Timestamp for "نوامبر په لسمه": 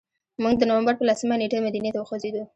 0.69-1.35